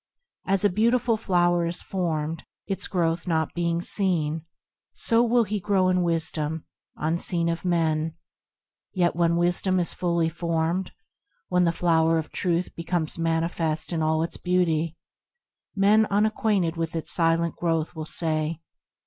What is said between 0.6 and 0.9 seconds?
a